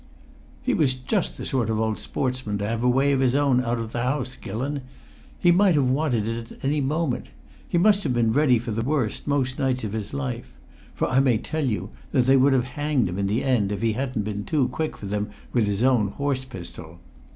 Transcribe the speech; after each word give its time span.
"He 0.63 0.73
was 0.73 0.95
just 0.95 1.37
the 1.37 1.45
sort 1.45 1.69
of 1.69 1.79
old 1.79 1.99
sportsman 1.99 2.57
to 2.57 2.67
have 2.67 2.81
a 2.81 2.89
way 2.89 3.11
of 3.11 3.19
his 3.19 3.35
own 3.35 3.63
out 3.63 3.77
of 3.77 3.91
the 3.91 4.01
house, 4.01 4.35
Gillon! 4.35 4.81
He 5.37 5.51
might 5.51 5.75
have 5.75 5.91
wanted 5.91 6.27
it 6.27 6.51
at 6.53 6.65
any 6.65 6.81
moment; 6.81 7.27
he 7.69 7.77
must 7.77 8.03
have 8.03 8.11
been 8.11 8.33
ready 8.33 8.57
for 8.57 8.71
the 8.71 8.81
worst 8.81 9.27
most 9.27 9.59
nights 9.59 9.83
of 9.83 9.93
his 9.93 10.11
life; 10.11 10.53
for 10.95 11.07
I 11.07 11.19
may 11.19 11.37
tell 11.37 11.65
you 11.65 11.91
they 12.11 12.35
would 12.35 12.53
have 12.53 12.63
hanged 12.63 13.09
him 13.09 13.19
in 13.19 13.27
the 13.27 13.43
end 13.43 13.71
if 13.71 13.83
he 13.83 13.93
hadn't 13.93 14.23
been 14.25 14.43
too 14.43 14.69
quick 14.69 14.97
for 14.97 15.05
them 15.05 15.29
with 15.53 15.67
his 15.67 15.83
own 15.83 16.07
horse 16.07 16.45
pistol. 16.45 16.99